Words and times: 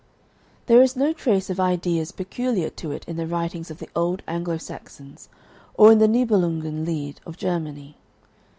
There 0.65 0.81
is 0.81 0.95
no 0.95 1.13
trace 1.13 1.51
of 1.51 1.59
ideas 1.59 2.11
peculiar 2.11 2.71
to 2.71 2.89
it 2.91 3.05
in 3.07 3.17
the 3.17 3.27
writings 3.27 3.69
of 3.69 3.77
the 3.77 3.87
old 3.95 4.23
Anglo 4.27 4.57
Saxons 4.57 5.29
or 5.75 5.91
in 5.91 5.99
the 5.99 6.07
Nibelungen 6.07 6.87
Lied 6.87 7.21
of 7.23 7.37
Germany. 7.37 7.95